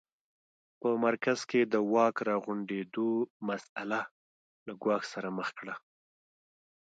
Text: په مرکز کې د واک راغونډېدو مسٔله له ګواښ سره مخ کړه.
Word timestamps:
په 0.79 0.87
مرکز 1.05 1.39
کې 1.49 1.61
د 1.73 1.75
واک 1.93 2.15
راغونډېدو 2.29 3.07
مسٔله 3.47 4.01
له 4.67 4.73
ګواښ 4.83 5.03
سره 5.13 5.29
مخ 5.37 5.49
کړه. 5.59 5.75